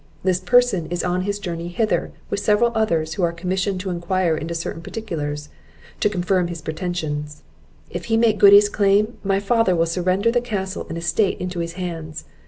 This 0.23 0.39
person 0.39 0.87
is 0.87 1.03
on 1.03 1.21
his 1.29 1.37
journey 1.37 1.67
hither, 1.67 2.11
with 2.31 2.39
several 2.39 2.71
others 2.73 3.13
who 3.13 3.23
are 3.23 3.31
commissioned 3.31 3.79
to 3.81 3.91
enquire 3.91 4.35
into 4.35 4.55
certain 4.55 4.81
particulars, 4.81 5.49
to 5.99 6.09
confirm 6.09 6.47
his 6.47 6.63
pretensions. 6.63 7.43
If 7.87 8.05
he 8.05 8.17
make 8.17 8.39
good 8.39 8.51
his 8.51 8.67
claim, 8.67 9.19
my 9.23 9.39
father 9.39 9.75
will 9.75 9.85
surrender 9.85 10.31
the 10.31 10.41
castle 10.41 10.87
and 10.89 10.97
estate 10.97 11.39
into 11.39 11.59
his 11.59 11.73
hands. 11.73 12.25